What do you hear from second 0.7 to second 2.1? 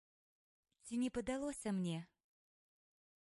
Ці не падалося мне?